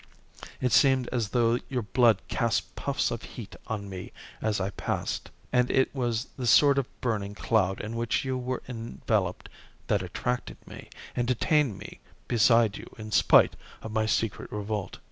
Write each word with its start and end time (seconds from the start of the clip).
It 0.59 0.71
seemed 0.71 1.07
as 1.09 1.29
though 1.29 1.59
your 1.69 1.83
blood 1.83 2.23
cast 2.27 2.75
puffs 2.75 3.11
of 3.11 3.21
heat 3.21 3.55
on 3.67 3.87
me 3.87 4.11
as 4.41 4.59
I 4.59 4.71
passed, 4.71 5.29
and 5.53 5.69
it 5.69 5.93
was 5.93 6.25
this 6.39 6.49
sort 6.49 6.79
of 6.79 6.87
burning 7.01 7.35
cloud 7.35 7.79
in 7.79 7.95
which 7.95 8.25
you 8.25 8.35
were 8.35 8.63
enveloped, 8.67 9.47
that 9.85 10.01
attracted 10.01 10.57
me, 10.67 10.89
and 11.15 11.27
detained 11.27 11.77
me 11.77 11.99
beside 12.27 12.77
you 12.77 12.87
in 12.97 13.11
spite 13.11 13.55
of 13.83 13.91
my 13.91 14.07
secret 14.07 14.51
revolt. 14.51 14.97